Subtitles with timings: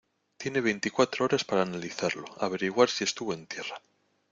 [0.37, 3.79] tiene veinticuatro horas para analizarlo, averiguar si estuvo en tierra